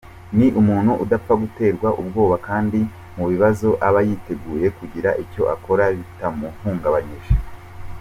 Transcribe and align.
Ni 0.37 0.47
umuntu 0.61 0.91
udapfa 1.03 1.33
guterwa 1.41 1.89
ubwoba 2.01 2.35
kandi 2.47 2.79
mu 3.17 3.25
bibazo 3.31 3.67
aba 3.87 3.99
yiteguye 4.07 4.67
kugira 4.77 5.09
icyo 5.23 5.43
akora 5.55 5.83
bitamuhungabanyije. 5.97 7.31